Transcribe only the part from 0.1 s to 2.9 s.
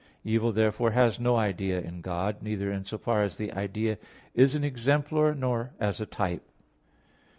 Evil, therefore, has no idea in God, neither in